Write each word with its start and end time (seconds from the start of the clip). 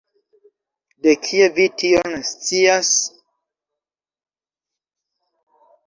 De 1.05 1.13
kie 1.25 1.49
vi 1.59 1.67
tion 1.83 2.17
scias? 2.31 2.91